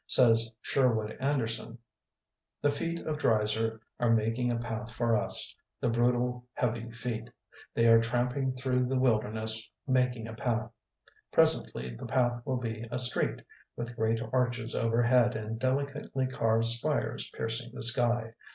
Says 0.07 0.49
Sherwood 0.63 1.15
Anderson: 1.19 1.77
"The 2.59 2.71
feet 2.71 3.05
of 3.05 3.19
Dreiser 3.19 3.79
are 3.99 4.09
making 4.09 4.51
a 4.51 4.57
path 4.57 4.91
for 4.91 5.15
us, 5.15 5.55
the 5.79 5.89
brutal 5.89 6.47
heavy 6.53 6.89
feet. 6.89 7.29
They 7.75 7.85
are 7.87 8.01
tramping 8.01 8.53
through 8.55 8.85
the 8.85 8.97
wil 8.97 9.19
derness, 9.21 9.61
making 9.85 10.27
a 10.27 10.33
path. 10.33 10.71
Presently 11.31 11.95
the 11.95 12.07
path 12.07 12.41
will 12.47 12.57
be 12.57 12.87
a 12.89 12.97
street, 12.97 13.43
with 13.75 13.95
great 13.95 14.19
arches 14.33 14.73
overhead 14.73 15.35
and 15.35 15.59
delicately 15.59 16.25
carved 16.25 16.65
spires 16.65 17.29
piercing 17.29 17.71
the 17.75 17.83
sky. 17.83 18.33